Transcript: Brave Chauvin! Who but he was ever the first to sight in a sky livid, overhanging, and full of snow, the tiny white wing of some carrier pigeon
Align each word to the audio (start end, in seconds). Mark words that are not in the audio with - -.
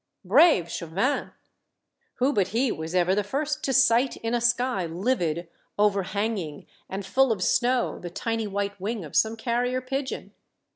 Brave 0.25 0.67
Chauvin! 0.71 1.29
Who 2.15 2.33
but 2.33 2.47
he 2.47 2.71
was 2.71 2.95
ever 2.95 3.13
the 3.13 3.23
first 3.23 3.63
to 3.65 3.71
sight 3.71 4.17
in 4.17 4.33
a 4.33 4.41
sky 4.41 4.87
livid, 4.87 5.47
overhanging, 5.77 6.65
and 6.89 7.05
full 7.05 7.31
of 7.31 7.43
snow, 7.43 7.99
the 7.99 8.09
tiny 8.09 8.47
white 8.47 8.81
wing 8.81 9.05
of 9.05 9.15
some 9.15 9.35
carrier 9.37 9.79
pigeon 9.79 10.33